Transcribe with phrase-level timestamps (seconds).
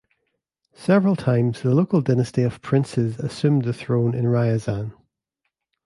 [0.73, 4.93] Several times the local dynasty of princes assumed the throne in Ryazan.